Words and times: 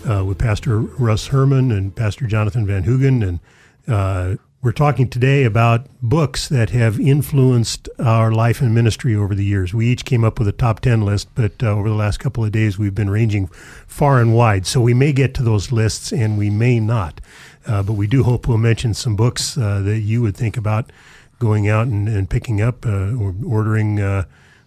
uh, 0.09 0.23
with 0.25 0.37
Pastor 0.37 0.79
Russ 0.79 1.27
Herman 1.27 1.71
and 1.71 1.95
Pastor 1.95 2.27
Jonathan 2.27 2.65
Van 2.65 2.83
Hugen. 2.83 3.23
And 3.27 3.39
uh, 3.87 4.35
we're 4.61 4.71
talking 4.71 5.09
today 5.09 5.43
about 5.43 5.87
books 6.01 6.47
that 6.49 6.69
have 6.71 6.99
influenced 6.99 7.89
our 7.99 8.31
life 8.31 8.61
and 8.61 8.73
ministry 8.73 9.15
over 9.15 9.35
the 9.35 9.45
years. 9.45 9.73
We 9.73 9.87
each 9.87 10.05
came 10.05 10.23
up 10.23 10.39
with 10.39 10.47
a 10.47 10.53
top 10.53 10.79
10 10.79 11.01
list, 11.01 11.29
but 11.35 11.61
uh, 11.61 11.67
over 11.67 11.89
the 11.89 11.95
last 11.95 12.19
couple 12.19 12.43
of 12.43 12.51
days, 12.51 12.77
we've 12.77 12.95
been 12.95 13.09
ranging 13.09 13.47
far 13.47 14.19
and 14.19 14.33
wide. 14.33 14.65
So 14.65 14.81
we 14.81 14.93
may 14.93 15.11
get 15.11 15.33
to 15.35 15.43
those 15.43 15.71
lists 15.71 16.11
and 16.11 16.37
we 16.37 16.49
may 16.49 16.79
not. 16.79 17.19
Uh, 17.65 17.83
but 17.83 17.93
we 17.93 18.07
do 18.07 18.23
hope 18.23 18.47
we'll 18.47 18.57
mention 18.57 18.93
some 18.93 19.15
books 19.15 19.57
uh, 19.57 19.81
that 19.81 19.99
you 19.99 20.21
would 20.21 20.35
think 20.35 20.57
about 20.57 20.91
going 21.39 21.67
out 21.67 21.87
and, 21.87 22.07
and 22.07 22.29
picking 22.29 22.61
up 22.61 22.85
uh, 22.85 23.13
or 23.15 23.33
ordering 23.45 23.99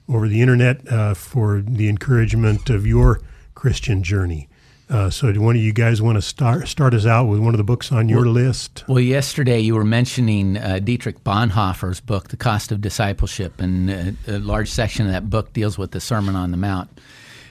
over 0.09 0.29
the 0.29 0.41
internet 0.41 1.17
for 1.17 1.61
the 1.61 1.89
encouragement 1.89 2.71
of 2.71 2.87
your 2.87 3.21
Christian 3.55 4.03
journey. 4.03 4.49
Uh, 4.89 5.11
so, 5.11 5.33
do 5.33 5.41
one 5.41 5.57
of 5.57 5.63
you 5.63 5.73
guys 5.73 6.01
want 6.01 6.17
to 6.17 6.23
start 6.23 6.69
start 6.69 6.95
us 6.95 7.07
out 7.07 7.25
with 7.27 7.41
one 7.41 7.53
of 7.55 7.59
the 7.59 7.65
books 7.65 7.91
on 7.91 8.09
your 8.09 8.23
well, 8.23 8.35
list? 8.35 8.85
Well, 8.87 9.01
yesterday 9.01 9.59
you 9.59 9.75
were 9.75 9.85
mentioning 9.85 10.57
uh, 10.57 10.79
Dietrich 10.79 11.25
Bonhoeffer's 11.25 12.01
book, 12.01 12.29
The 12.29 12.37
Cost 12.37 12.71
of 12.71 12.81
Discipleship, 12.81 13.61
and 13.61 13.91
uh, 13.91 14.13
a 14.29 14.39
large 14.39 14.71
section 14.71 15.07
of 15.07 15.13
that 15.13 15.29
book 15.29 15.53
deals 15.53 15.77
with 15.77 15.91
the 15.91 16.01
Sermon 16.01 16.37
on 16.37 16.53
the 16.53 16.57
Mount. 16.57 16.89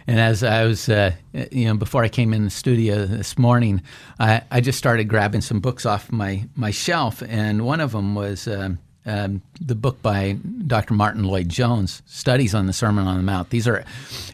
And 0.07 0.17
as 0.17 0.43
I 0.43 0.63
was, 0.63 0.87
uh, 0.87 1.11
you 1.51 1.65
know, 1.65 1.75
before 1.75 2.03
I 2.03 2.09
came 2.09 2.33
in 2.33 2.45
the 2.45 2.49
studio 2.49 3.05
this 3.05 3.37
morning, 3.37 3.81
I, 4.17 4.43
I, 4.49 4.61
just 4.61 4.77
started 4.77 5.05
grabbing 5.05 5.41
some 5.41 5.59
books 5.59 5.85
off 5.85 6.11
my 6.11 6.47
my 6.55 6.71
shelf, 6.71 7.21
and 7.27 7.65
one 7.65 7.81
of 7.81 7.91
them 7.91 8.15
was. 8.15 8.47
Um, 8.47 8.79
um, 9.07 9.43
the 9.61 9.75
book 9.75 10.01
by 10.01 10.35
Dr. 10.65 10.95
Martyn 10.95 11.25
Lloyd-Jones, 11.25 12.01
Studies 12.07 12.55
on 12.55 12.65
the 12.65 12.73
Sermon 12.73 13.05
on 13.05 13.17
the 13.17 13.21
Mount. 13.21 13.51
These 13.51 13.67
are 13.67 13.85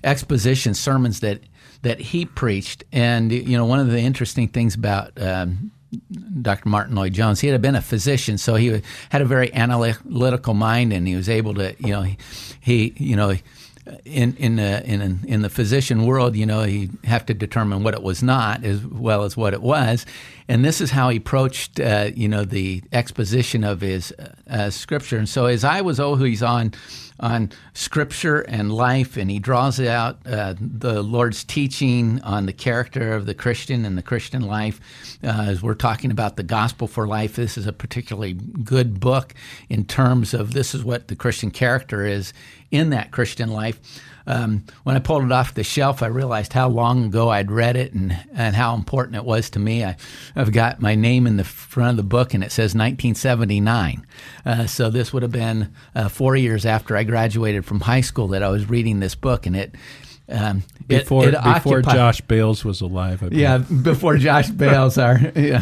exposition 0.02 0.74
sermons 0.74 1.20
that 1.20 1.42
that 1.82 2.00
he 2.00 2.26
preached, 2.26 2.84
and 2.92 3.32
you 3.32 3.58
know 3.58 3.66
one 3.66 3.80
of 3.80 3.90
the 3.90 4.00
interesting 4.00 4.48
things 4.48 4.76
about 4.76 5.20
um, 5.22 5.72
Dr. 6.42 6.70
Martyn 6.70 6.96
Lloyd-Jones, 6.96 7.42
he 7.42 7.48
had 7.48 7.62
been 7.62 7.76
a 7.76 7.82
physician, 7.82 8.38
so 8.38 8.56
he 8.56 8.82
had 9.10 9.22
a 9.22 9.26
very 9.26 9.54
analytical 9.54 10.54
mind, 10.54 10.94
and 10.94 11.08
he 11.08 11.16
was 11.16 11.28
able 11.28 11.54
to, 11.56 11.76
you 11.80 11.90
know, 11.90 12.06
he, 12.62 12.94
you 12.98 13.16
know 13.16 13.36
in 14.06 14.36
in 14.36 14.58
the 14.58 14.84
in 14.86 15.20
in 15.26 15.42
the 15.42 15.50
physician 15.50 16.06
world, 16.06 16.36
you 16.36 16.46
know, 16.46 16.64
you 16.64 16.90
have 17.04 17.26
to 17.26 17.34
determine 17.34 17.84
what 17.84 17.94
it 17.94 18.04
was 18.04 18.22
not 18.22 18.64
as 18.64 18.86
well 18.86 19.24
as 19.24 19.36
what 19.36 19.54
it 19.54 19.62
was, 19.62 20.06
and 20.48 20.64
this 20.64 20.82
is 20.82 20.92
how 20.92 21.10
he 21.10 21.18
approached, 21.18 21.80
uh, 21.80 22.12
you 22.16 22.28
know, 22.28 22.46
the 22.46 22.84
exposition 22.92 23.64
of 23.64 23.82
his 23.82 24.14
uh, 24.50 24.70
scripture. 24.70 25.18
And 25.18 25.28
so, 25.28 25.46
as 25.46 25.64
I 25.64 25.82
was 25.82 26.00
always 26.00 26.44
on 26.44 26.74
on 27.20 27.52
scripture 27.74 28.42
and 28.42 28.72
life, 28.72 29.18
and 29.18 29.32
he 29.32 29.40
draws 29.40 29.80
out 29.80 30.20
uh, 30.26 30.54
the 30.60 31.02
Lord's 31.02 31.44
teaching 31.44 32.22
on 32.22 32.46
the 32.46 32.54
character 32.54 33.14
of 33.14 33.26
the 33.26 33.34
Christian 33.34 33.86
and 33.86 33.98
the 33.98 34.02
Christian 34.02 34.42
life. 34.42 34.80
Uh, 35.24 35.46
as 35.48 35.62
we're 35.62 35.74
talking 35.74 36.12
about 36.12 36.36
the 36.36 36.44
gospel 36.44 36.88
for 36.88 37.08
life, 37.08 37.36
this 37.36 37.58
is 37.58 37.68
a 37.68 37.74
particularly 37.74 38.34
good 38.34 39.00
book 39.00 39.34
in 39.70 39.86
terms 39.86 40.34
of 40.34 40.54
this 40.54 40.76
is 40.76 40.84
what 40.84 41.08
the 41.08 41.16
Christian 41.16 41.52
character 41.52 42.06
is 42.06 42.34
in 42.72 42.90
that 42.90 43.12
Christian 43.12 43.50
life. 43.50 43.80
Um, 44.28 44.64
when 44.84 44.96
I 44.96 45.00
pulled 45.00 45.24
it 45.24 45.32
off 45.32 45.54
the 45.54 45.64
shelf, 45.64 46.04
I 46.04 46.08
realized 46.08 46.54
how 46.54 46.70
long 46.70 47.06
ago 47.06 47.30
I'd 47.30 47.52
read 47.52 47.76
it 47.76 47.94
and, 47.94 48.18
and 48.34 48.56
how 48.56 48.76
important 48.76 49.16
it 49.16 49.26
was 49.26 49.50
to 49.52 49.60
me. 49.60 49.84
I, 49.84 49.98
have 50.36 50.52
got 50.52 50.82
my 50.82 50.96
name 50.96 51.26
in 51.26 51.38
the 51.38 51.44
front 51.44 51.92
of 51.92 51.98
the 51.98 52.04
book, 52.04 52.34
and 52.34 52.44
it 52.44 52.52
says 52.52 52.76
1979. 52.76 54.06
Uh, 54.46 54.68
so 54.68 54.90
this 54.90 55.12
would 55.12 55.24
have 55.24 55.32
been 55.32 55.74
uh, 55.96 56.08
four 56.08 56.36
years 56.36 56.66
after 56.66 56.96
I 56.96 57.04
graduated 57.04 57.61
from 57.62 57.82
high 57.82 58.02
school 58.02 58.30
that 58.30 58.44
I 58.44 58.50
was 58.50 58.70
reading 58.70 59.00
this 59.00 59.16
book, 59.16 59.46
and 59.46 59.56
it. 59.56 59.76
Um, 60.30 60.64
before 60.88 61.26
it, 61.26 61.34
it 61.34 61.44
before 61.44 61.80
occupied, 61.80 61.96
Josh 61.96 62.22
Bales 62.22 62.64
was 62.64 62.80
alive. 62.80 63.22
Yeah, 63.34 63.58
before 63.58 64.16
Josh 64.16 64.50
Bales 64.50 64.98
are 64.98 65.20
yeah, 65.36 65.62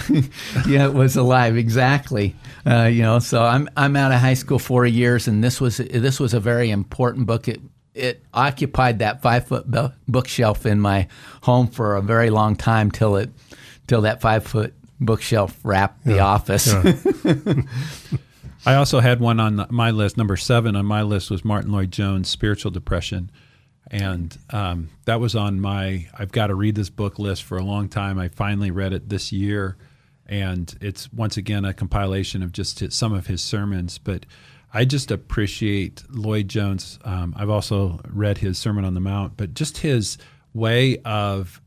yeah 0.68 0.88
was 0.88 1.16
alive 1.16 1.58
exactly. 1.58 2.36
Uh, 2.68 2.84
you 2.84 3.02
know, 3.02 3.18
so 3.18 3.42
I'm 3.42 3.68
I'm 3.76 3.96
out 3.96 4.12
of 4.12 4.20
high 4.20 4.36
school 4.36 4.60
four 4.60 4.86
years, 4.86 5.28
and 5.28 5.44
this 5.44 5.60
was 5.60 5.78
this 5.78 6.20
was 6.20 6.36
a 6.36 6.40
very 6.40 6.70
important 6.70 7.26
book. 7.26 7.48
It 7.48 7.62
it 7.96 8.24
occupied 8.34 9.00
that 9.00 9.22
five 9.22 9.48
foot 9.48 9.66
bookshelf 10.08 10.66
in 10.66 10.80
my 10.80 11.08
home 11.42 11.68
for 11.68 11.96
a 11.96 12.02
very 12.02 12.30
long 12.30 12.56
time 12.56 12.92
till 12.92 13.16
it 13.16 13.32
till 13.88 14.02
that 14.02 14.22
five 14.22 14.46
foot 14.46 14.74
bookshelf 15.00 15.58
wrapped 15.64 16.06
yeah. 16.06 16.14
the 16.14 16.20
office. 16.20 16.74
Yeah. 17.26 17.54
I 18.66 18.76
also 18.76 19.00
had 19.00 19.20
one 19.20 19.40
on 19.40 19.66
my 19.70 19.92
list. 19.92 20.18
Number 20.18 20.38
seven 20.38 20.76
on 20.76 20.86
my 20.86 21.02
list 21.02 21.32
was 21.32 21.46
Martyn 21.46 21.72
Lloyd-Jones' 21.72 22.28
Spiritual 22.28 22.72
Depression, 22.72 23.32
and 23.90 24.38
um, 24.50 24.90
that 25.06 25.20
was 25.20 25.36
on 25.36 25.60
my 25.60 26.08
I've 26.18 26.32
got 26.32 26.48
to 26.48 26.56
read 26.56 26.76
this 26.76 26.90
book 26.90 27.20
list 27.20 27.44
for 27.44 27.58
a 27.58 27.64
long 27.64 27.90
time. 27.90 28.20
I 28.20 28.28
finally 28.28 28.72
read 28.72 28.94
it 28.94 29.10
this 29.10 29.32
year, 29.32 29.78
and 30.26 30.74
it's 30.82 31.12
once 31.12 31.38
again 31.38 31.66
a 31.66 31.74
compilation 31.74 32.44
of 32.44 32.52
just 32.52 32.92
some 32.92 33.14
of 33.14 33.28
his 33.28 33.42
sermons, 33.42 33.98
but 33.98 34.26
I 34.72 34.86
just 34.86 35.10
appreciate 35.10 36.04
Lloyd-Jones. 36.10 37.00
Um, 37.04 37.34
I've 37.36 37.50
also 37.50 38.02
read 38.08 38.38
his 38.38 38.60
Sermon 38.60 38.86
on 38.86 38.94
the 38.94 39.00
Mount, 39.00 39.36
but 39.36 39.56
just 39.56 39.80
his 39.80 40.18
way 40.54 40.98
of 41.06 41.62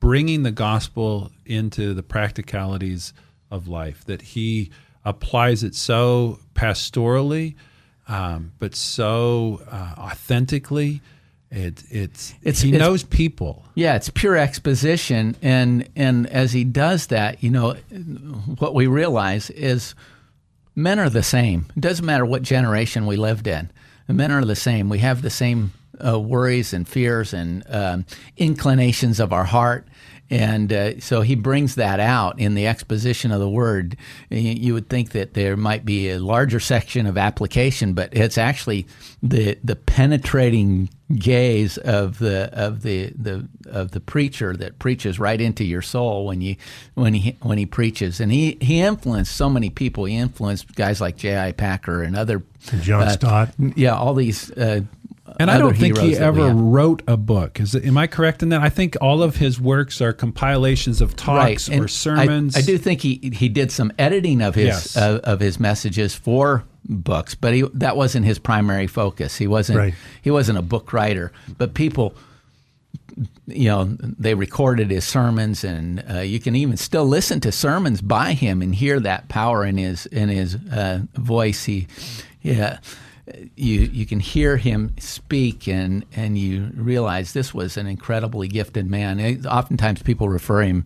bringing 0.00 0.42
the 0.42 0.50
gospel 0.50 1.30
into 1.44 1.94
the 1.94 2.02
practicalities 2.02 3.12
of 3.50 3.68
life, 3.68 4.04
that 4.06 4.22
he 4.22 4.70
applies 5.04 5.62
it 5.62 5.74
so 5.74 6.38
pastorally, 6.54 7.54
um, 8.08 8.52
but 8.58 8.74
so 8.74 9.62
uh, 9.70 9.94
authentically. 9.98 11.00
It, 11.50 11.82
it's, 11.90 12.34
it's 12.42 12.60
he 12.60 12.70
it's, 12.70 12.78
knows 12.78 13.02
people. 13.02 13.64
Yeah, 13.74 13.96
it's 13.96 14.08
pure 14.08 14.36
exposition, 14.36 15.34
and 15.42 15.88
and 15.96 16.28
as 16.28 16.52
he 16.52 16.62
does 16.62 17.08
that, 17.08 17.42
you 17.42 17.50
know, 17.50 17.72
what 18.58 18.72
we 18.72 18.86
realize 18.86 19.50
is 19.50 19.96
men 20.76 21.00
are 21.00 21.10
the 21.10 21.24
same. 21.24 21.66
It 21.76 21.80
doesn't 21.80 22.06
matter 22.06 22.24
what 22.24 22.42
generation 22.42 23.06
we 23.06 23.16
lived 23.16 23.48
in. 23.48 23.70
The 24.06 24.14
men 24.14 24.30
are 24.30 24.44
the 24.44 24.56
same. 24.56 24.88
We 24.88 25.00
have 25.00 25.22
the 25.22 25.30
same 25.30 25.72
uh, 26.04 26.18
worries 26.18 26.72
and 26.72 26.88
fears 26.88 27.32
and 27.34 27.64
um, 27.68 28.04
inclinations 28.36 29.20
of 29.20 29.32
our 29.32 29.44
heart. 29.44 29.86
And 30.30 30.72
uh, 30.72 31.00
so 31.00 31.22
he 31.22 31.34
brings 31.34 31.74
that 31.74 31.98
out 31.98 32.38
in 32.38 32.54
the 32.54 32.68
exposition 32.68 33.32
of 33.32 33.40
the 33.40 33.48
word. 33.48 33.96
You 34.30 34.74
would 34.74 34.88
think 34.88 35.10
that 35.10 35.34
there 35.34 35.56
might 35.56 35.84
be 35.84 36.10
a 36.10 36.20
larger 36.20 36.60
section 36.60 37.06
of 37.06 37.18
application, 37.18 37.94
but 37.94 38.16
it's 38.16 38.38
actually 38.38 38.86
the 39.22 39.58
the 39.64 39.74
penetrating 39.74 40.88
gaze 41.16 41.78
of 41.78 42.20
the 42.20 42.48
of 42.52 42.82
the, 42.82 43.12
the 43.16 43.48
of 43.66 43.90
the 43.90 44.00
preacher 44.00 44.56
that 44.56 44.78
preaches 44.78 45.18
right 45.18 45.40
into 45.40 45.64
your 45.64 45.82
soul 45.82 46.26
when 46.26 46.40
you 46.40 46.54
when 46.94 47.14
he 47.14 47.36
when 47.42 47.58
he 47.58 47.66
preaches. 47.66 48.20
And 48.20 48.30
he 48.30 48.56
he 48.60 48.80
influenced 48.80 49.34
so 49.34 49.50
many 49.50 49.68
people. 49.68 50.04
He 50.04 50.16
influenced 50.16 50.76
guys 50.76 51.00
like 51.00 51.16
J.I. 51.16 51.52
Packer 51.52 52.04
and 52.04 52.16
other 52.16 52.44
John 52.82 53.02
uh, 53.02 53.10
Stott. 53.10 53.50
Yeah, 53.58 53.96
all 53.96 54.14
these 54.14 54.52
uh, 54.52 54.82
and 55.40 55.50
I 55.50 55.58
don't 55.58 55.76
think 55.76 55.98
he 55.98 56.16
ever 56.16 56.50
wrote 56.50 57.02
a 57.08 57.16
book. 57.16 57.60
Is 57.60 57.74
it, 57.74 57.84
am 57.84 57.96
I 57.96 58.06
correct 58.06 58.42
in 58.42 58.50
that? 58.50 58.60
I 58.60 58.68
think 58.68 58.96
all 59.00 59.22
of 59.22 59.36
his 59.36 59.60
works 59.60 60.00
are 60.00 60.12
compilations 60.12 61.00
of 61.00 61.16
talks 61.16 61.68
right. 61.68 61.80
or 61.80 61.88
sermons. 61.88 62.56
I, 62.56 62.60
I, 62.60 62.62
do 62.62 62.76
think 62.76 63.00
he 63.00 63.30
he 63.32 63.48
did 63.48 63.72
some 63.72 63.92
editing 63.98 64.42
of 64.42 64.54
his 64.54 64.66
yes. 64.66 64.96
uh, 64.96 65.20
of 65.24 65.40
his 65.40 65.58
messages 65.58 66.14
for 66.14 66.64
books, 66.84 67.34
but 67.34 67.54
he, 67.54 67.62
that 67.74 67.96
wasn't 67.96 68.26
his 68.26 68.38
primary 68.38 68.86
focus. 68.86 69.36
He 69.36 69.46
wasn't 69.46 69.78
right. 69.78 69.94
he 70.20 70.30
wasn't 70.30 70.58
a 70.58 70.62
book 70.62 70.92
writer. 70.92 71.32
But 71.56 71.74
people, 71.74 72.14
you 73.46 73.68
know, 73.68 73.96
they 73.98 74.34
recorded 74.34 74.90
his 74.90 75.04
sermons, 75.04 75.64
and 75.64 76.04
uh, 76.10 76.18
you 76.18 76.38
can 76.38 76.54
even 76.54 76.76
still 76.76 77.06
listen 77.06 77.40
to 77.40 77.52
sermons 77.52 78.02
by 78.02 78.34
him 78.34 78.60
and 78.60 78.74
hear 78.74 79.00
that 79.00 79.28
power 79.28 79.64
in 79.64 79.78
his 79.78 80.06
in 80.06 80.28
his 80.28 80.54
uh, 80.54 81.00
voice. 81.14 81.64
He, 81.64 81.86
yeah 82.42 82.78
you 83.56 83.80
you 83.80 84.06
can 84.06 84.20
hear 84.20 84.56
him 84.56 84.94
speak 84.98 85.68
and 85.68 86.04
and 86.14 86.38
you 86.38 86.70
realize 86.74 87.32
this 87.32 87.54
was 87.54 87.76
an 87.76 87.86
incredibly 87.86 88.48
gifted 88.48 88.90
man. 88.90 89.20
It, 89.20 89.46
oftentimes 89.46 90.02
people 90.02 90.28
refer 90.28 90.62
him 90.62 90.84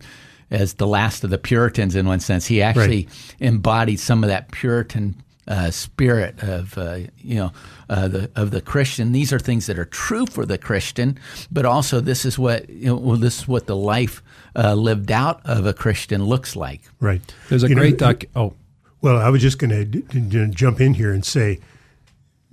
as 0.51 0.75
the 0.75 0.87
last 0.87 1.23
of 1.23 1.29
the 1.29 1.37
Puritans 1.37 1.95
in 1.95 2.05
one 2.05 2.19
sense. 2.19 2.45
He 2.45 2.61
actually 2.61 3.05
right. 3.05 3.35
embodied 3.39 3.99
some 3.99 4.23
of 4.23 4.29
that 4.29 4.51
Puritan 4.51 5.21
uh, 5.47 5.69
spirit 5.69 6.41
of 6.41 6.77
uh, 6.77 6.99
you 7.17 7.35
know 7.35 7.51
uh, 7.89 8.07
the 8.07 8.31
of 8.35 8.51
the 8.51 8.61
Christian. 8.61 9.11
These 9.11 9.31
are 9.31 9.39
things 9.39 9.67
that 9.67 9.77
are 9.77 9.85
true 9.85 10.25
for 10.25 10.45
the 10.45 10.57
Christian, 10.57 11.19
but 11.51 11.65
also 11.65 11.99
this 11.99 12.25
is 12.25 12.39
what 12.39 12.69
you 12.69 12.87
know, 12.87 12.95
well, 12.95 13.17
this 13.17 13.39
is 13.39 13.47
what 13.47 13.67
the 13.67 13.75
life 13.75 14.23
uh, 14.55 14.73
lived 14.73 15.11
out 15.11 15.41
of 15.45 15.65
a 15.65 15.73
Christian 15.73 16.25
looks 16.25 16.55
like. 16.55 16.81
Right. 16.99 17.21
There's 17.49 17.63
a 17.63 17.69
you 17.69 17.75
great 17.75 17.99
know, 17.99 18.13
doc. 18.13 18.23
Oh, 18.35 18.53
well, 19.01 19.17
I 19.17 19.29
was 19.29 19.41
just 19.41 19.59
going 19.59 19.91
to 19.91 20.47
jump 20.49 20.81
in 20.81 20.93
here 20.95 21.13
and 21.13 21.23
say. 21.23 21.59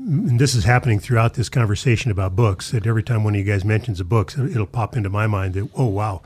And 0.05 0.41
this 0.41 0.55
is 0.55 0.65
happening 0.65 0.99
throughout 0.99 1.35
this 1.35 1.49
conversation 1.49 2.11
about 2.11 2.35
books. 2.35 2.73
That 2.73 2.87
every 2.87 3.03
time 3.03 3.23
one 3.23 3.35
of 3.35 3.39
you 3.39 3.45
guys 3.45 3.65
mentions 3.65 4.01
a 4.01 4.05
book, 4.05 4.37
it'll 4.37 4.67
pop 4.67 4.97
into 4.97 5.09
my 5.09 5.27
mind 5.27 5.55
that, 5.55 5.69
oh 5.77 5.87
wow, 5.87 6.23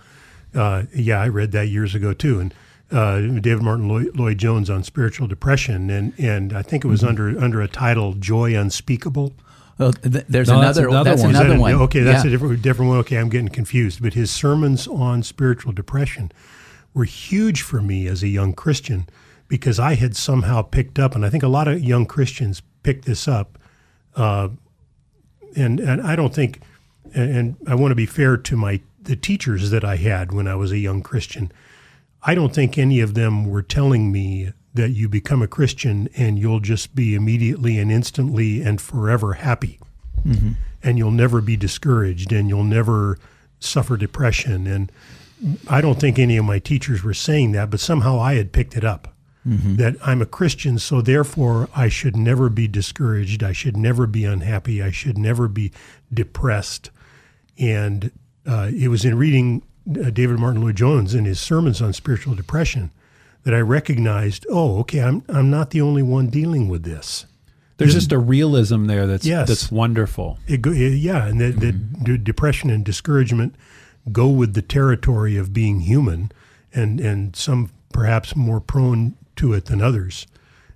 uh, 0.54 0.84
yeah, 0.94 1.20
I 1.20 1.28
read 1.28 1.52
that 1.52 1.68
years 1.68 1.94
ago 1.94 2.14
too. 2.14 2.40
And 2.40 2.54
uh, 2.90 3.20
David 3.40 3.62
Martyn 3.62 3.88
Lloyd, 3.88 4.16
Lloyd, 4.16 4.38
Jones 4.38 4.70
on 4.70 4.82
spiritual 4.82 5.26
depression, 5.26 5.90
and 5.90 6.14
and 6.18 6.52
I 6.52 6.62
think 6.62 6.84
it 6.84 6.88
was 6.88 7.00
mm-hmm. 7.00 7.08
under 7.08 7.38
under 7.38 7.60
a 7.60 7.68
title 7.68 8.14
"Joy 8.14 8.56
Unspeakable." 8.56 9.34
Well, 9.78 9.92
th- 9.92 10.24
there's 10.28 10.48
no, 10.48 10.58
another. 10.60 10.82
That's 10.82 10.92
another 10.92 11.10
that's 11.10 11.22
one. 11.22 11.30
Another 11.30 11.48
that 11.50 11.56
a, 11.56 11.60
one. 11.60 11.74
Okay, 11.74 12.00
that's 12.00 12.24
yeah. 12.24 12.28
a 12.28 12.30
different 12.30 12.62
different 12.62 12.88
one. 12.90 12.98
Okay, 13.00 13.16
I'm 13.16 13.28
getting 13.28 13.48
confused. 13.48 14.02
But 14.02 14.14
his 14.14 14.30
sermons 14.30 14.86
on 14.86 15.22
spiritual 15.22 15.72
depression 15.72 16.32
were 16.94 17.04
huge 17.04 17.60
for 17.60 17.82
me 17.82 18.06
as 18.06 18.22
a 18.22 18.28
young 18.28 18.54
Christian 18.54 19.08
because 19.48 19.78
I 19.78 19.94
had 19.94 20.16
somehow 20.16 20.62
picked 20.62 20.98
up, 20.98 21.14
and 21.14 21.26
I 21.26 21.30
think 21.30 21.42
a 21.42 21.48
lot 21.48 21.68
of 21.68 21.82
young 21.82 22.06
Christians 22.06 22.62
picked 22.82 23.04
this 23.04 23.28
up. 23.28 23.58
Uh, 24.16 24.48
and 25.54 25.78
and 25.78 26.02
I 26.02 26.16
don't 26.16 26.34
think, 26.34 26.60
and, 27.14 27.56
I 27.66 27.74
want 27.74 27.92
to 27.92 27.96
be 27.96 28.06
fair 28.06 28.36
to 28.36 28.56
my 28.56 28.80
the 29.00 29.16
teachers 29.16 29.70
that 29.70 29.84
I 29.84 29.96
had 29.96 30.32
when 30.32 30.48
I 30.48 30.56
was 30.56 30.72
a 30.72 30.78
young 30.78 31.02
Christian. 31.02 31.52
I 32.22 32.34
don't 32.34 32.54
think 32.54 32.76
any 32.76 33.00
of 33.00 33.14
them 33.14 33.48
were 33.48 33.62
telling 33.62 34.10
me 34.10 34.52
that 34.74 34.90
you 34.90 35.08
become 35.08 35.42
a 35.42 35.46
Christian 35.46 36.08
and 36.16 36.38
you'll 36.38 36.60
just 36.60 36.94
be 36.94 37.14
immediately 37.14 37.78
and 37.78 37.90
instantly 37.90 38.62
and 38.62 38.80
forever 38.80 39.34
happy. 39.34 39.78
Mm-hmm. 40.26 40.52
And 40.82 40.98
you'll 40.98 41.12
never 41.12 41.40
be 41.40 41.56
discouraged 41.56 42.32
and 42.32 42.48
you'll 42.48 42.64
never 42.64 43.18
suffer 43.60 43.96
depression. 43.96 44.66
And 44.66 44.90
I 45.68 45.80
don't 45.80 46.00
think 46.00 46.18
any 46.18 46.36
of 46.36 46.44
my 46.44 46.58
teachers 46.58 47.02
were 47.02 47.14
saying 47.14 47.52
that, 47.52 47.70
but 47.70 47.80
somehow 47.80 48.18
I 48.18 48.34
had 48.34 48.52
picked 48.52 48.76
it 48.76 48.84
up. 48.84 49.14
Mm-hmm. 49.46 49.76
That 49.76 49.94
I'm 50.02 50.20
a 50.20 50.26
Christian, 50.26 50.78
so 50.78 51.00
therefore 51.00 51.68
I 51.74 51.88
should 51.88 52.16
never 52.16 52.48
be 52.48 52.66
discouraged. 52.66 53.44
I 53.44 53.52
should 53.52 53.76
never 53.76 54.08
be 54.08 54.24
unhappy. 54.24 54.82
I 54.82 54.90
should 54.90 55.16
never 55.16 55.46
be 55.46 55.70
depressed. 56.12 56.90
And 57.56 58.10
uh, 58.44 58.70
it 58.74 58.88
was 58.88 59.04
in 59.04 59.16
reading 59.16 59.62
uh, 59.88 60.10
David 60.10 60.40
Martyn 60.40 60.62
Lloyd 60.62 60.76
Jones 60.76 61.14
in 61.14 61.26
his 61.26 61.38
sermons 61.38 61.80
on 61.80 61.92
spiritual 61.92 62.34
depression 62.34 62.90
that 63.44 63.54
I 63.54 63.60
recognized, 63.60 64.44
oh, 64.50 64.80
okay, 64.80 65.00
I'm 65.00 65.22
I'm 65.28 65.48
not 65.48 65.70
the 65.70 65.80
only 65.80 66.02
one 66.02 66.26
dealing 66.26 66.68
with 66.68 66.82
this. 66.82 67.26
There's 67.76 67.94
just 67.94 68.10
a 68.10 68.18
realism 68.18 68.86
there 68.86 69.06
that's 69.06 69.24
yes, 69.24 69.48
that's 69.48 69.70
wonderful. 69.70 70.38
It 70.48 70.62
go, 70.62 70.70
yeah, 70.70 71.26
and 71.26 71.40
that, 71.40 71.56
mm-hmm. 71.56 72.04
that 72.04 72.24
depression 72.24 72.70
and 72.70 72.84
discouragement 72.84 73.54
go 74.10 74.28
with 74.28 74.54
the 74.54 74.62
territory 74.62 75.36
of 75.36 75.52
being 75.52 75.80
human, 75.80 76.32
and 76.72 76.98
and 77.00 77.36
some 77.36 77.70
perhaps 77.92 78.34
more 78.34 78.60
prone 78.60 79.14
to 79.36 79.52
it 79.52 79.66
than 79.66 79.80
others. 79.80 80.26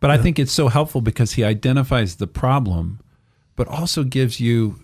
But 0.00 0.10
uh, 0.10 0.14
I 0.14 0.18
think 0.18 0.38
it's 0.38 0.52
so 0.52 0.68
helpful 0.68 1.00
because 1.00 1.32
he 1.32 1.44
identifies 1.44 2.16
the 2.16 2.26
problem, 2.26 3.00
but 3.56 3.68
also 3.68 4.04
gives 4.04 4.40
you 4.40 4.80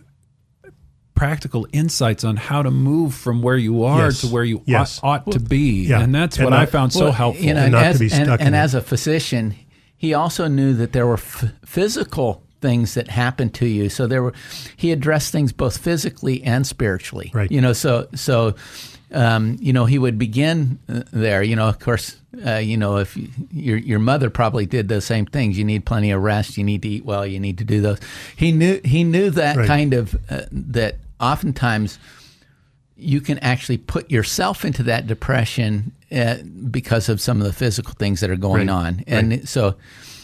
practical 1.14 1.66
insights 1.72 2.24
on 2.24 2.36
how 2.36 2.62
to 2.62 2.70
move 2.70 3.14
from 3.14 3.40
where 3.40 3.56
you 3.56 3.84
are 3.84 4.04
yes. 4.04 4.20
to 4.20 4.26
where 4.26 4.44
you 4.44 4.62
yes. 4.66 5.00
ought, 5.02 5.26
ought 5.26 5.32
to 5.32 5.40
be. 5.40 5.86
Yeah. 5.86 6.02
And 6.02 6.14
that's 6.14 6.36
and 6.36 6.44
what 6.44 6.50
not, 6.50 6.60
I 6.60 6.66
found 6.66 6.92
well, 6.94 7.06
so 7.06 7.10
helpful. 7.10 7.42
You 7.42 7.54
know, 7.54 7.64
and, 7.64 7.74
as, 7.74 8.00
and, 8.12 8.28
and 8.28 8.54
as 8.54 8.74
a 8.74 8.82
physician, 8.82 9.54
he 9.96 10.12
also 10.12 10.46
knew 10.46 10.74
that 10.74 10.92
there 10.92 11.06
were 11.06 11.14
f- 11.14 11.46
physical 11.64 12.42
things 12.60 12.94
that 12.94 13.08
happened 13.08 13.54
to 13.54 13.66
you. 13.66 13.88
So 13.88 14.06
there 14.06 14.22
were, 14.22 14.34
he 14.76 14.92
addressed 14.92 15.32
things 15.32 15.52
both 15.52 15.78
physically 15.78 16.42
and 16.42 16.66
spiritually. 16.66 17.30
Right. 17.32 17.50
You 17.50 17.62
know, 17.62 17.72
so, 17.72 18.08
so, 18.14 18.54
um, 19.12 19.56
you 19.58 19.72
know, 19.72 19.86
he 19.86 19.98
would 19.98 20.18
begin 20.18 20.78
uh, 20.86 21.02
there. 21.12 21.42
You 21.42 21.56
know, 21.56 21.68
of 21.68 21.78
course, 21.78 22.16
uh, 22.44 22.56
you 22.56 22.76
know, 22.76 22.96
if 22.96 23.16
you, 23.16 23.28
your 23.52 23.76
your 23.76 23.98
mother 23.98 24.30
probably 24.30 24.66
did 24.66 24.88
those 24.88 25.04
same 25.04 25.26
things. 25.26 25.56
You 25.56 25.64
need 25.64 25.84
plenty 25.84 26.10
of 26.10 26.22
rest. 26.22 26.56
You 26.56 26.64
need 26.64 26.82
to 26.82 26.88
eat 26.88 27.04
well. 27.04 27.26
You 27.26 27.40
need 27.40 27.58
to 27.58 27.64
do 27.64 27.80
those. 27.80 27.98
He 28.34 28.52
knew 28.52 28.80
he 28.84 29.04
knew 29.04 29.30
that 29.30 29.56
right. 29.56 29.66
kind 29.66 29.94
of 29.94 30.14
uh, 30.28 30.42
that 30.50 30.96
oftentimes 31.20 31.98
you 32.96 33.20
can 33.20 33.38
actually 33.38 33.78
put 33.78 34.10
yourself 34.10 34.64
into 34.64 34.82
that 34.82 35.06
depression 35.06 35.92
uh, 36.10 36.36
because 36.70 37.08
of 37.08 37.20
some 37.20 37.40
of 37.40 37.46
the 37.46 37.52
physical 37.52 37.92
things 37.94 38.20
that 38.20 38.30
are 38.30 38.36
going 38.36 38.68
right. 38.68 38.86
on. 38.86 39.04
And 39.06 39.30
right. 39.30 39.48
so 39.48 39.76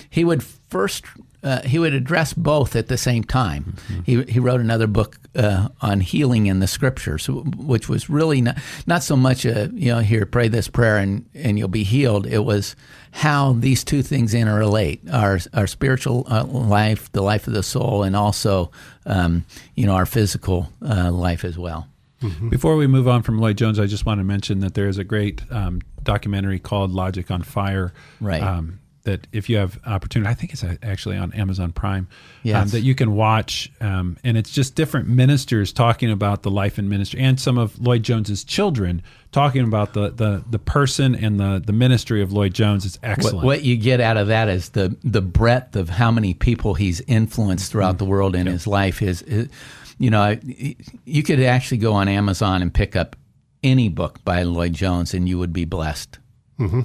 he 0.09 0.25
would 0.25 0.43
first 0.43 1.05
uh, 1.43 1.63
he 1.63 1.79
would 1.79 1.95
address 1.95 2.33
both 2.33 2.77
at 2.77 2.89
the 2.89 2.97
same 2.97 3.25
time. 3.25 3.77
Mm-hmm. 3.89 4.01
He, 4.05 4.33
he 4.33 4.39
wrote 4.39 4.61
another 4.61 4.87
book 4.87 5.19
uh, 5.35 5.69
on 5.81 6.01
healing 6.01 6.47
in 6.47 6.61
the 6.61 6.67
scriptures, 6.67 7.29
which 7.29 7.89
was 7.89 8.09
really 8.09 8.41
not, 8.41 8.59
not 8.87 9.03
so 9.03 9.17
much 9.17 9.45
a, 9.45 9.71
you 9.75 9.93
know, 9.93 10.01
here, 10.01 10.27
pray 10.27 10.49
this 10.49 10.69
prayer 10.69 10.99
and, 10.99 11.29
and 11.35 11.59
you'll 11.59 11.69
be 11.69 11.85
healed. 11.85 12.27
It 12.27 12.45
was 12.45 12.77
how 13.13 13.55
these 13.55 13.85
two 13.85 14.03
things 14.03 14.35
interrelate 14.35 15.01
our, 15.13 15.39
our 15.53 15.67
spiritual 15.67 16.27
uh, 16.31 16.45
life, 16.45 17.11
the 17.13 17.23
life 17.23 17.47
of 17.47 17.53
the 17.53 17.63
soul, 17.63 18.03
and 18.03 18.17
also, 18.17 18.71
um, 19.07 19.45
you 19.75 19.87
know, 19.87 19.95
our 19.95 20.07
physical 20.07 20.71
uh, 20.81 21.11
life 21.11 21.45
as 21.45 21.59
well. 21.59 21.89
Mm-hmm. 22.23 22.51
Before 22.51 22.77
we 22.77 22.87
move 22.87 23.09
on 23.09 23.23
from 23.23 23.39
Lloyd 23.39 23.59
Jones, 23.59 23.81
I 23.81 23.87
just 23.87 24.07
want 24.07 24.21
to 24.21 24.25
mention 24.25 24.61
that 24.61 24.75
there 24.75 24.87
is 24.87 24.97
a 24.97 25.05
great 25.05 25.43
um, 25.51 25.81
documentary 26.05 26.61
called 26.61 26.93
Logic 26.93 27.29
on 27.31 27.43
Fire. 27.43 27.93
Right. 28.21 28.43
Um, 28.43 28.79
that 29.05 29.27
if 29.33 29.49
you 29.49 29.57
have 29.57 29.79
opportunity, 29.87 30.31
I 30.31 30.35
think 30.35 30.53
it's 30.53 30.65
actually 30.83 31.17
on 31.17 31.33
Amazon 31.33 31.73
Prime, 31.73 31.99
um, 31.99 32.09
yes. 32.43 32.63
um, 32.63 32.69
that 32.69 32.81
you 32.81 32.95
can 32.95 33.15
watch. 33.15 33.71
Um, 33.81 34.17
and 34.25 34.37
it's 34.37 34.51
just 34.51 34.75
different 34.75 35.09
ministers 35.09 35.73
talking 35.73 36.11
about 36.11 36.43
the 36.43 36.51
life 36.51 36.79
and 36.79 36.89
ministry, 36.89 37.21
and 37.21 37.39
some 37.41 37.59
of 37.59 37.81
Lloyd 37.81 38.03
Jones's 38.03 38.45
children 38.45 39.03
talking 39.33 39.65
about 39.65 39.95
the 39.95 40.11
the, 40.11 40.45
the 40.49 40.59
person 40.59 41.15
and 41.15 41.41
the, 41.41 41.63
the 41.65 41.73
ministry 41.73 42.23
of 42.23 42.33
Lloyd 42.33 42.55
Jones. 42.55 42.87
It's 42.87 42.99
excellent. 43.03 43.37
What, 43.37 43.45
what 43.45 43.65
you 43.65 43.77
get 43.77 44.01
out 44.01 44.17
of 44.17 44.29
that 44.29 44.49
is 44.49 44.71
the 44.71 44.97
the 45.03 45.23
breadth 45.23 45.77
of 45.77 45.89
how 45.89 46.11
many 46.11 46.35
people 46.35 46.75
he's 46.75 47.01
influenced 47.03 47.73
throughout 47.73 47.97
mm-hmm. 47.97 48.05
the 48.05 48.11
world 48.11 48.37
in 48.37 48.47
yep. 48.47 48.53
his 48.53 48.67
life. 48.67 48.99
His, 48.99 49.21
his, 49.21 49.49
you 49.99 50.11
know, 50.11 50.39
you 51.05 51.23
could 51.23 51.41
actually 51.41 51.79
go 51.79 51.93
on 51.93 52.09
Amazon 52.09 52.63
and 52.63 52.73
pick 52.73 52.97
up 52.97 53.17
any 53.63 53.89
book 53.89 54.25
by 54.25 54.43
Lloyd 54.43 54.73
Jones, 54.73 55.15
and 55.15 55.29
you 55.29 55.39
would 55.39 55.53
be 55.53 55.65
blessed. 55.65 56.19
Mm-hmm. 56.59 56.81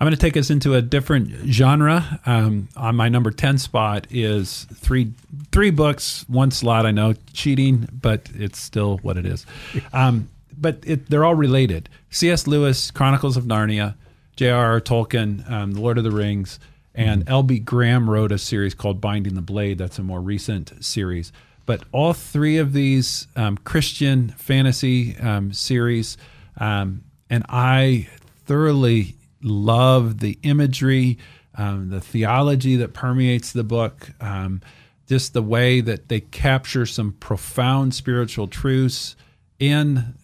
I'm 0.00 0.06
going 0.06 0.16
to 0.16 0.20
take 0.20 0.38
us 0.38 0.48
into 0.48 0.74
a 0.74 0.80
different 0.80 1.28
genre. 1.50 2.20
Um, 2.24 2.70
on 2.74 2.96
my 2.96 3.10
number 3.10 3.30
ten 3.30 3.58
spot 3.58 4.06
is 4.10 4.66
three 4.74 5.12
three 5.52 5.70
books, 5.70 6.24
one 6.26 6.50
slot. 6.50 6.86
I 6.86 6.90
know 6.90 7.12
cheating, 7.34 7.86
but 7.92 8.30
it's 8.34 8.58
still 8.58 8.98
what 8.98 9.16
it 9.16 9.26
is. 9.26 9.46
Um, 9.92 10.28
but 10.56 10.78
it, 10.84 11.08
they're 11.08 11.24
all 11.24 11.34
related. 11.34 11.88
C.S. 12.10 12.46
Lewis, 12.46 12.90
Chronicles 12.90 13.36
of 13.36 13.44
Narnia, 13.44 13.94
J.R.R. 14.36 14.80
Tolkien, 14.80 15.50
um, 15.50 15.72
The 15.72 15.80
Lord 15.80 15.96
of 15.96 16.04
the 16.04 16.10
Rings, 16.10 16.60
and 16.94 17.22
mm-hmm. 17.22 17.32
L.B. 17.32 17.58
Graham 17.60 18.08
wrote 18.08 18.30
a 18.30 18.38
series 18.38 18.74
called 18.74 19.00
Binding 19.00 19.34
the 19.34 19.40
Blade. 19.40 19.78
That's 19.78 19.98
a 19.98 20.02
more 20.02 20.20
recent 20.20 20.84
series. 20.84 21.32
But 21.66 21.82
all 21.92 22.12
three 22.12 22.58
of 22.58 22.72
these 22.72 23.26
um, 23.36 23.56
Christian 23.56 24.28
fantasy 24.30 25.16
um, 25.18 25.52
series, 25.52 26.18
um, 26.58 27.04
and 27.30 27.44
I 27.48 28.08
thoroughly 28.44 29.14
love 29.42 30.18
the 30.20 30.38
imagery, 30.42 31.18
um, 31.54 31.90
the 31.90 32.00
theology 32.00 32.76
that 32.76 32.92
permeates 32.92 33.52
the 33.52 33.64
book, 33.64 34.10
um, 34.20 34.60
just 35.06 35.32
the 35.32 35.42
way 35.42 35.80
that 35.80 36.08
they 36.08 36.20
capture 36.20 36.86
some 36.86 37.12
profound 37.12 37.94
spiritual 37.94 38.46
truths 38.46 39.16
in 39.58 40.14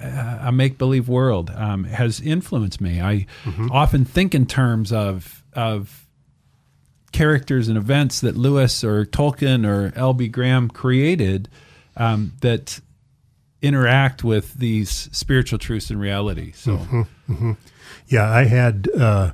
uh, 0.00 0.38
a 0.42 0.52
make 0.52 0.78
believe 0.78 1.08
world 1.08 1.50
um, 1.50 1.84
has 1.84 2.20
influenced 2.20 2.80
me. 2.80 3.00
I 3.00 3.26
mm-hmm. 3.44 3.70
often 3.70 4.04
think 4.04 4.34
in 4.34 4.46
terms 4.46 4.92
of 4.92 5.42
of 5.54 6.06
characters 7.12 7.68
and 7.68 7.76
events 7.76 8.20
that 8.20 8.36
Lewis 8.36 8.84
or 8.84 9.04
Tolkien 9.04 9.66
or 9.66 9.92
L.B. 9.96 10.28
Graham 10.28 10.68
created 10.68 11.48
um, 11.96 12.32
that 12.40 12.80
interact 13.62 14.24
with 14.24 14.54
these 14.54 15.08
spiritual 15.12 15.58
truths 15.58 15.90
and 15.90 16.00
reality. 16.00 16.52
So. 16.52 16.78
Mm-hmm. 16.78 17.02
Mm-hmm. 17.32 17.52
Yeah, 18.06 18.28
I 18.28 18.44
had 18.44 18.88
uh, 18.98 19.32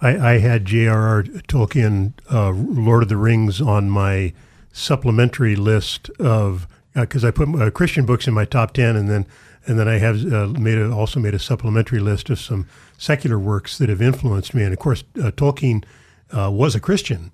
I, 0.00 0.32
I, 0.32 0.38
had 0.38 0.64
J.R.R. 0.64 1.24
Tolkien, 1.24 2.12
uh, 2.32 2.50
Lord 2.50 3.02
of 3.02 3.08
the 3.08 3.16
Rings, 3.16 3.60
on 3.60 3.90
my 3.90 4.32
supplementary 4.72 5.56
list 5.56 6.08
of 6.18 6.66
because 6.94 7.24
uh, 7.24 7.28
I 7.28 7.30
put 7.30 7.48
uh, 7.60 7.70
Christian 7.70 8.06
books 8.06 8.26
in 8.26 8.34
my 8.34 8.44
top 8.44 8.72
ten, 8.72 8.96
and 8.96 9.08
then 9.10 9.26
and 9.66 9.78
then 9.78 9.86
I 9.86 9.98
have 9.98 10.32
uh, 10.32 10.46
made 10.46 10.78
a, 10.78 10.90
also 10.90 11.20
made 11.20 11.34
a 11.34 11.38
supplementary 11.38 12.00
list 12.00 12.30
of 12.30 12.40
some 12.40 12.66
secular 12.96 13.38
works 13.38 13.76
that 13.78 13.88
have 13.88 14.00
influenced 14.00 14.54
me. 14.54 14.62
And 14.62 14.72
of 14.72 14.78
course, 14.78 15.04
uh, 15.18 15.30
Tolkien 15.30 15.84
was 16.32 16.74
a 16.74 16.80
Christian, 16.80 17.32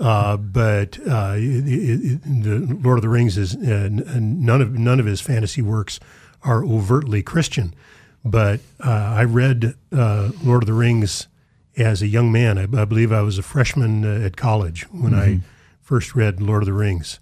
Uh, 0.00 0.36
but 0.36 0.98
uh, 1.06 1.34
it, 1.36 1.64
it, 1.66 2.22
the 2.42 2.78
Lord 2.82 2.98
of 2.98 3.02
the 3.02 3.08
Rings 3.08 3.38
is 3.38 3.54
uh, 3.54 3.88
none 3.90 4.60
of 4.60 4.72
none 4.72 4.98
of 4.98 5.06
his 5.06 5.20
fantasy 5.20 5.62
works 5.62 6.00
are 6.42 6.64
overtly 6.64 7.22
Christian. 7.22 7.74
But 8.24 8.60
uh, 8.84 8.90
I 8.90 9.24
read 9.24 9.74
uh, 9.92 10.30
Lord 10.42 10.62
of 10.62 10.66
the 10.66 10.72
Rings 10.72 11.28
as 11.76 12.02
a 12.02 12.06
young 12.06 12.32
man. 12.32 12.58
I, 12.58 12.62
I 12.82 12.84
believe 12.84 13.12
I 13.12 13.20
was 13.20 13.38
a 13.38 13.42
freshman 13.42 14.04
uh, 14.04 14.24
at 14.24 14.36
college 14.36 14.84
when 14.90 15.12
mm-hmm. 15.12 15.20
I 15.20 15.40
first 15.80 16.14
read 16.14 16.40
Lord 16.40 16.62
of 16.62 16.66
the 16.66 16.72
Rings. 16.72 17.20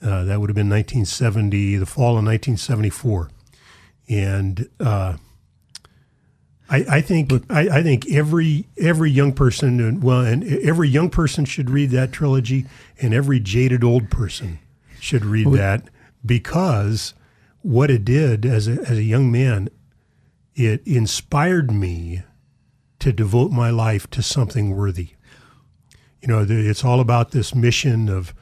that 0.00 0.40
would 0.40 0.48
have 0.48 0.56
been 0.56 0.70
1970, 0.70 1.76
the 1.76 1.86
fall 1.86 2.16
of 2.16 2.24
1974, 2.24 3.30
and 4.08 4.68
I, 6.74 6.96
I 6.96 7.00
think 7.00 7.32
I, 7.50 7.68
I, 7.68 7.82
think 7.84 8.10
every 8.10 8.66
every 8.76 9.10
young 9.10 9.32
person 9.32 10.00
well 10.00 10.20
and 10.20 10.42
every 10.44 10.88
young 10.88 11.08
person 11.08 11.44
should 11.44 11.70
read 11.70 11.90
that 11.90 12.10
trilogy 12.10 12.66
and 13.00 13.14
every 13.14 13.38
jaded 13.38 13.84
old 13.84 14.10
person 14.10 14.58
should 14.98 15.24
read 15.24 15.52
that 15.52 15.88
because 16.26 17.14
what 17.62 17.90
it 17.90 18.04
did 18.04 18.44
as 18.44 18.66
a, 18.66 18.80
as 18.82 18.98
a 18.98 19.04
young 19.04 19.30
man 19.30 19.68
it 20.56 20.84
inspired 20.84 21.70
me 21.70 22.22
to 22.98 23.12
devote 23.12 23.52
my 23.52 23.70
life 23.70 24.08
to 24.10 24.22
something 24.22 24.76
worthy. 24.76 25.10
You 26.22 26.28
know 26.28 26.44
it's 26.48 26.84
all 26.84 26.98
about 26.98 27.30
this 27.30 27.54
mission 27.54 28.08
of 28.08 28.34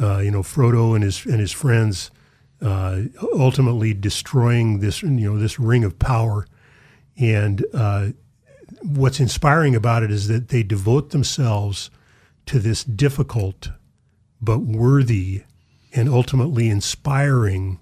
uh, 0.00 0.18
you 0.18 0.30
know 0.30 0.42
Frodo 0.42 0.94
and 0.94 1.02
his 1.02 1.26
and 1.26 1.40
his 1.40 1.52
friends 1.52 2.12
uh, 2.62 3.00
ultimately 3.32 3.94
destroying 3.94 4.78
this 4.78 5.02
you 5.02 5.10
know 5.10 5.38
this 5.38 5.58
ring 5.58 5.82
of 5.82 5.98
power 5.98 6.46
and 7.16 7.64
uh, 7.72 8.08
what's 8.82 9.20
inspiring 9.20 9.74
about 9.74 10.02
it 10.02 10.10
is 10.10 10.28
that 10.28 10.48
they 10.48 10.62
devote 10.62 11.10
themselves 11.10 11.90
to 12.46 12.58
this 12.58 12.84
difficult 12.84 13.70
but 14.40 14.58
worthy 14.58 15.44
and 15.92 16.08
ultimately 16.08 16.68
inspiring 16.68 17.78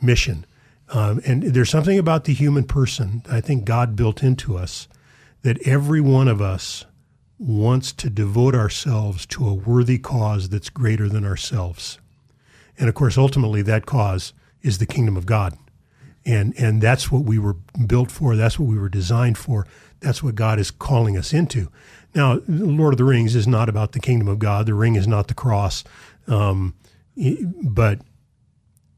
mission. 0.00 0.46
Um, 0.88 1.20
and 1.26 1.42
there's 1.42 1.70
something 1.70 1.98
about 1.98 2.24
the 2.24 2.32
human 2.32 2.64
person 2.64 3.22
I 3.30 3.40
think 3.40 3.64
God 3.64 3.96
built 3.96 4.22
into 4.22 4.56
us 4.56 4.88
that 5.42 5.66
every 5.66 6.00
one 6.00 6.28
of 6.28 6.40
us 6.40 6.84
wants 7.38 7.92
to 7.92 8.10
devote 8.10 8.54
ourselves 8.54 9.24
to 9.24 9.48
a 9.48 9.54
worthy 9.54 9.98
cause 9.98 10.48
that's 10.48 10.68
greater 10.68 11.08
than 11.08 11.24
ourselves. 11.24 11.98
And 12.78 12.88
of 12.88 12.94
course, 12.94 13.16
ultimately, 13.16 13.62
that 13.62 13.86
cause 13.86 14.32
is 14.62 14.78
the 14.78 14.86
kingdom 14.86 15.16
of 15.16 15.26
God 15.26 15.56
and 16.30 16.54
and 16.58 16.80
that's 16.80 17.10
what 17.10 17.24
we 17.24 17.38
were 17.38 17.56
built 17.86 18.10
for. 18.10 18.36
That's 18.36 18.58
what 18.58 18.68
we 18.68 18.78
were 18.78 18.88
designed 18.88 19.38
for. 19.38 19.66
That's 20.00 20.22
what 20.22 20.34
God 20.34 20.58
is 20.58 20.70
calling 20.70 21.16
us 21.16 21.32
into. 21.32 21.70
Now, 22.14 22.40
Lord 22.48 22.94
of 22.94 22.98
the 22.98 23.04
Rings 23.04 23.36
is 23.36 23.46
not 23.46 23.68
about 23.68 23.92
the 23.92 24.00
kingdom 24.00 24.28
of 24.28 24.38
God. 24.38 24.66
The 24.66 24.74
ring 24.74 24.96
is 24.96 25.06
not 25.06 25.28
the 25.28 25.34
cross, 25.34 25.84
um, 26.26 26.74
but 27.62 28.00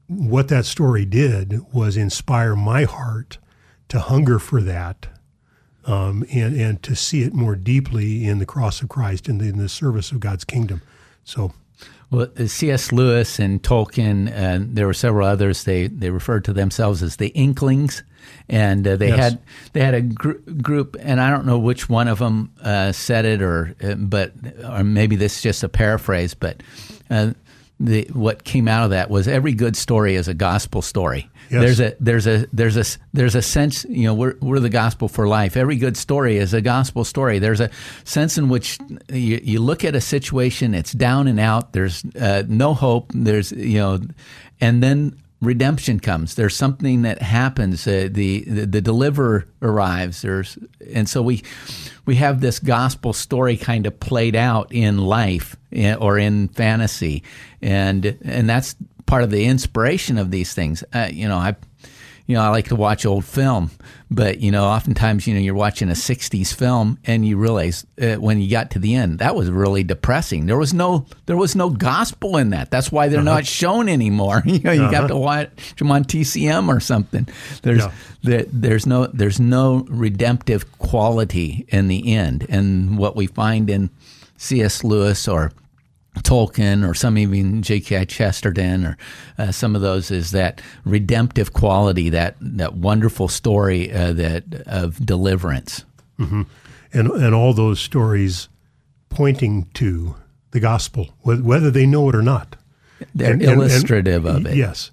what 0.06 0.48
that 0.48 0.64
story 0.64 1.04
did 1.04 1.60
was 1.72 1.96
inspire 1.96 2.54
my 2.54 2.84
heart 2.84 3.38
to 3.88 3.98
hunger 3.98 4.38
for 4.38 4.60
that. 4.62 5.08
Um, 5.84 6.24
and 6.32 6.54
and 6.54 6.82
to 6.84 6.94
see 6.94 7.22
it 7.22 7.34
more 7.34 7.56
deeply 7.56 8.24
in 8.24 8.38
the 8.38 8.46
cross 8.46 8.82
of 8.82 8.88
Christ 8.88 9.26
and 9.26 9.42
in 9.42 9.58
the 9.58 9.68
service 9.68 10.12
of 10.12 10.20
God's 10.20 10.44
kingdom. 10.44 10.80
So 11.24 11.54
well, 12.12 12.28
uh, 12.38 12.46
C.S. 12.46 12.92
Lewis 12.92 13.38
and 13.38 13.62
Tolkien, 13.62 14.30
and 14.30 14.76
there 14.76 14.86
were 14.86 14.94
several 14.94 15.26
others. 15.26 15.64
They 15.64 15.86
they 15.86 16.10
referred 16.10 16.44
to 16.44 16.52
themselves 16.52 17.02
as 17.02 17.16
the 17.16 17.28
Inklings, 17.28 18.02
and 18.48 18.86
uh, 18.86 18.96
they 18.96 19.08
yes. 19.08 19.18
had 19.18 19.38
they 19.72 19.80
had 19.80 19.94
a 19.94 20.02
gr- 20.02 20.32
group, 20.62 20.96
and 21.00 21.20
I 21.20 21.30
don't 21.30 21.46
know 21.46 21.58
which 21.58 21.88
one 21.88 22.08
of 22.08 22.18
them 22.18 22.52
uh, 22.62 22.92
said 22.92 23.24
it, 23.24 23.40
or 23.40 23.74
uh, 23.82 23.94
but 23.94 24.34
or 24.68 24.84
maybe 24.84 25.16
this 25.16 25.36
is 25.36 25.42
just 25.42 25.64
a 25.64 25.68
paraphrase, 25.70 26.34
but 26.34 26.62
uh, 27.10 27.32
the 27.82 28.08
what 28.12 28.44
came 28.44 28.68
out 28.68 28.84
of 28.84 28.90
that 28.90 29.10
was 29.10 29.26
every 29.26 29.52
good 29.52 29.76
story 29.76 30.14
is 30.14 30.28
a 30.28 30.34
gospel 30.34 30.82
story. 30.82 31.28
Yes. 31.50 31.60
There's 31.60 31.80
a 31.80 31.96
there's 31.98 32.26
a 32.26 32.46
there's 32.52 32.76
a 32.76 32.98
there's 33.12 33.34
a 33.34 33.42
sense 33.42 33.84
you 33.88 34.04
know 34.04 34.14
we're 34.14 34.36
we're 34.40 34.60
the 34.60 34.68
gospel 34.68 35.08
for 35.08 35.26
life. 35.26 35.56
Every 35.56 35.76
good 35.76 35.96
story 35.96 36.36
is 36.36 36.54
a 36.54 36.60
gospel 36.60 37.04
story. 37.04 37.40
There's 37.40 37.60
a 37.60 37.70
sense 38.04 38.38
in 38.38 38.48
which 38.48 38.78
you, 39.08 39.40
you 39.42 39.60
look 39.60 39.84
at 39.84 39.96
a 39.96 40.00
situation, 40.00 40.74
it's 40.74 40.92
down 40.92 41.26
and 41.26 41.40
out. 41.40 41.72
There's 41.72 42.04
uh, 42.18 42.44
no 42.46 42.72
hope. 42.72 43.10
There's 43.14 43.50
you 43.50 43.78
know, 43.78 44.00
and 44.60 44.82
then 44.82 45.20
redemption 45.42 46.00
comes. 46.00 46.36
There's 46.36 46.56
something 46.56 47.02
that 47.02 47.20
happens. 47.20 47.86
Uh, 47.86 48.08
the, 48.10 48.44
the, 48.46 48.64
the 48.64 48.80
deliverer 48.80 49.46
arrives. 49.60 50.22
There's 50.22 50.56
and 50.94 51.08
so 51.08 51.20
we 51.20 51.42
we 52.06 52.16
have 52.16 52.40
this 52.40 52.58
gospel 52.58 53.12
story 53.12 53.56
kind 53.56 53.86
of 53.86 54.00
played 54.00 54.36
out 54.36 54.72
in 54.72 54.98
life 54.98 55.56
eh, 55.72 55.94
or 55.94 56.18
in 56.18 56.48
fantasy, 56.48 57.22
and 57.60 58.16
and 58.24 58.48
that's 58.48 58.76
part 59.06 59.24
of 59.24 59.30
the 59.30 59.44
inspiration 59.44 60.16
of 60.16 60.30
these 60.30 60.54
things. 60.54 60.82
Uh, 60.94 61.08
you 61.12 61.28
know, 61.28 61.36
I 61.36 61.56
you 62.32 62.38
know, 62.38 62.44
I 62.44 62.48
like 62.48 62.68
to 62.68 62.76
watch 62.76 63.04
old 63.04 63.26
film, 63.26 63.70
but 64.10 64.40
you 64.40 64.50
know, 64.50 64.64
oftentimes, 64.64 65.26
you 65.26 65.34
know, 65.34 65.40
you're 65.40 65.52
watching 65.52 65.90
a 65.90 65.92
'60s 65.92 66.54
film 66.54 66.98
and 67.04 67.26
you 67.26 67.36
realize 67.36 67.86
uh, 68.00 68.14
when 68.14 68.40
you 68.40 68.50
got 68.50 68.70
to 68.70 68.78
the 68.78 68.94
end 68.94 69.18
that 69.18 69.36
was 69.36 69.50
really 69.50 69.84
depressing. 69.84 70.46
There 70.46 70.56
was 70.56 70.72
no, 70.72 71.04
there 71.26 71.36
was 71.36 71.54
no 71.54 71.68
gospel 71.68 72.38
in 72.38 72.48
that. 72.48 72.70
That's 72.70 72.90
why 72.90 73.08
they're 73.08 73.20
uh-huh. 73.20 73.34
not 73.34 73.44
shown 73.44 73.86
anymore. 73.86 74.42
you 74.46 74.60
know, 74.60 74.72
you 74.72 74.84
uh-huh. 74.84 74.90
got 74.90 75.08
to 75.08 75.16
watch 75.16 75.76
them 75.76 75.92
on 75.92 76.04
TCM 76.04 76.68
or 76.74 76.80
something. 76.80 77.28
There's, 77.60 77.80
yeah. 77.80 77.92
there, 78.22 78.44
there's 78.48 78.86
no, 78.86 79.08
there's 79.08 79.38
no 79.38 79.84
redemptive 79.90 80.78
quality 80.78 81.66
in 81.68 81.88
the 81.88 82.14
end. 82.14 82.46
And 82.48 82.96
what 82.96 83.14
we 83.14 83.26
find 83.26 83.68
in 83.68 83.90
C.S. 84.38 84.82
Lewis 84.84 85.28
or 85.28 85.52
Tolkien 86.18 86.88
or 86.88 86.94
some 86.94 87.16
even 87.16 87.62
G.K. 87.62 88.04
Chesterton 88.04 88.84
or 88.84 88.96
uh, 89.38 89.50
some 89.50 89.74
of 89.74 89.82
those 89.82 90.10
is 90.10 90.30
that 90.32 90.60
redemptive 90.84 91.52
quality, 91.52 92.10
that 92.10 92.36
that 92.40 92.74
wonderful 92.74 93.28
story 93.28 93.90
uh, 93.92 94.12
that 94.12 94.44
of 94.66 95.04
deliverance, 95.04 95.84
mm-hmm. 96.18 96.42
and 96.92 97.10
and 97.10 97.34
all 97.34 97.54
those 97.54 97.80
stories 97.80 98.48
pointing 99.08 99.68
to 99.74 100.14
the 100.50 100.60
gospel, 100.60 101.14
whether 101.22 101.70
they 101.70 101.86
know 101.86 102.08
it 102.08 102.14
or 102.14 102.22
not. 102.22 102.56
They're 103.14 103.32
and, 103.32 103.42
illustrative 103.42 104.26
and, 104.26 104.36
and, 104.36 104.46
of 104.46 104.52
it. 104.52 104.56
Yes, 104.56 104.90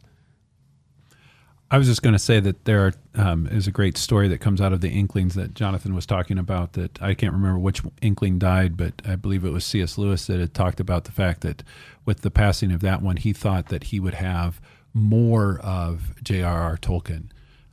I 1.72 1.78
was 1.78 1.86
just 1.86 2.02
going 2.02 2.14
to 2.14 2.20
say 2.20 2.40
that 2.40 2.66
there 2.66 2.94
um, 3.14 3.46
is 3.48 3.68
a 3.68 3.72
great 3.72 3.96
story 3.96 4.28
that 4.30 4.40
comes 4.40 4.60
out 4.60 4.74
of 4.74 4.82
the 4.82 4.90
Inklings 4.90 5.36
that 5.36 5.54
Jonathan 5.54 5.94
was 5.94 6.08
talking 6.08 6.40
about. 6.40 6.74
That 6.74 7.02
I 7.02 7.14
can't 7.14 7.34
remember 7.34 7.60
which 7.60 7.84
Inkling 8.02 8.40
died, 8.40 8.76
but 8.76 9.02
I 9.06 9.16
believe 9.16 9.46
it 9.46 9.52
was 9.52 9.66
C.S. 9.66 9.98
Lewis 9.98 10.26
that 10.28 10.40
had 10.40 10.56
talked 10.56 10.80
about 10.80 11.04
the 11.04 11.12
fact 11.12 11.42
that 11.42 11.62
with 12.06 12.22
the 12.22 12.32
passing 12.32 12.72
of 12.72 12.82
that 12.82 13.04
one, 13.04 13.18
he 13.18 13.34
thought 13.34 13.68
that 13.68 13.86
he 13.86 14.00
would 14.00 14.16
have 14.16 14.60
more 14.96 15.60
of 15.60 16.16
J.R.R. 16.24 16.78
Tolkien. 16.78 17.26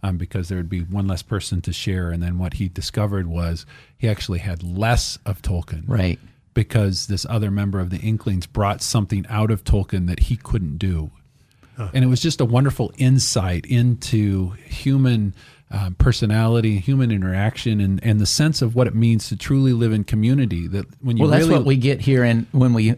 Um, 0.03 0.19
because 0.19 0.49
there 0.49 0.59
would 0.59 0.69
be 0.69 0.83
one 0.83 1.09
less 1.09 1.23
person 1.23 1.63
to 1.63 1.73
share. 1.73 2.11
And 2.11 2.23
then 2.23 2.39
what 2.39 2.55
he 2.55 2.69
discovered 2.69 3.27
was 3.27 3.67
he 3.97 4.09
actually 4.09 4.39
had 4.39 4.63
less 4.63 5.19
of 5.25 5.43
Tolkien. 5.43 5.83
Right. 5.87 6.21
Because 6.55 7.07
this 7.07 7.27
other 7.29 7.51
member 7.51 7.81
of 7.81 7.91
the 7.91 7.97
Inklings 7.97 8.47
brought 8.47 8.83
something 8.83 9.27
out 9.29 9.51
of 9.51 9.65
Tolkien 9.65 10.07
that 10.07 10.21
he 10.21 10.37
couldn't 10.37 10.77
do. 10.77 11.11
And 11.93 12.05
it 12.05 12.07
was 12.07 12.21
just 12.21 12.41
a 12.41 12.45
wonderful 12.45 12.93
insight 12.97 13.67
into 13.67 14.51
human 14.67 15.35
um, 15.71 15.95
personality, 15.97 16.79
human 16.79 17.11
interaction, 17.11 17.81
and, 17.81 18.03
and 18.03 18.21
the 18.21 18.27
sense 18.27 18.63
of 18.63 18.77
what 18.77 18.87
it 18.87 18.95
means 18.95 19.29
to 19.29 19.37
truly 19.37 19.73
live 19.73 19.93
in 19.93 20.05
community. 20.05 20.69
That 20.69 20.87
when 21.03 21.17
you 21.17 21.25
well, 21.25 21.33
that's 21.33 21.49
what 21.49 21.65
we 21.65 21.77
get 21.77 22.01
here, 22.01 22.23
and 22.23 22.47
when 22.53 22.73
we 22.73 22.95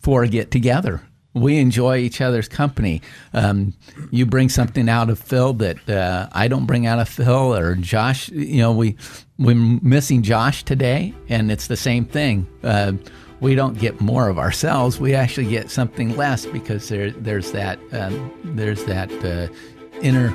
four 0.00 0.26
get 0.26 0.50
together, 0.50 1.02
we 1.34 1.58
enjoy 1.58 1.98
each 1.98 2.20
other's 2.20 2.46
company. 2.46 3.02
Um, 3.32 3.74
you 4.10 4.24
bring 4.24 4.48
something 4.48 4.88
out 4.88 5.10
of 5.10 5.18
Phil 5.18 5.54
that 5.54 5.88
uh, 5.88 6.28
I 6.32 6.46
don't 6.46 6.66
bring 6.66 6.86
out 6.86 7.00
of 7.00 7.08
Phil, 7.08 7.54
or 7.56 7.74
Josh. 7.74 8.28
You 8.28 8.58
know, 8.58 8.72
we 8.72 8.96
we're 9.38 9.56
missing 9.56 10.22
Josh 10.22 10.62
today, 10.62 11.14
and 11.28 11.50
it's 11.50 11.66
the 11.66 11.76
same 11.76 12.04
thing. 12.04 12.46
Uh, 12.62 12.92
we 13.42 13.56
don't 13.56 13.76
get 13.76 14.00
more 14.00 14.28
of 14.28 14.38
ourselves. 14.38 15.00
We 15.00 15.14
actually 15.14 15.48
get 15.50 15.68
something 15.68 16.16
less 16.16 16.46
because 16.46 16.88
there, 16.88 17.10
there's 17.10 17.50
that 17.50 17.78
um, 17.92 18.32
there's 18.44 18.84
that 18.84 19.12
uh, 19.24 19.52
inner 20.00 20.28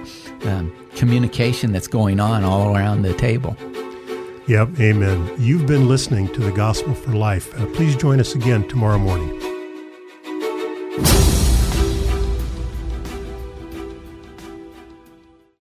um, 0.43 0.75
communication 0.95 1.71
that's 1.71 1.87
going 1.87 2.19
on 2.19 2.43
all 2.43 2.75
around 2.75 3.01
the 3.01 3.13
table. 3.13 3.55
Yep, 4.47 4.79
amen. 4.79 5.35
You've 5.39 5.65
been 5.65 5.87
listening 5.87 6.31
to 6.33 6.41
the 6.41 6.51
Gospel 6.51 6.93
for 6.93 7.11
Life. 7.11 7.57
Uh, 7.59 7.65
please 7.67 7.95
join 7.95 8.19
us 8.19 8.35
again 8.35 8.67
tomorrow 8.67 8.97
morning. 8.97 9.46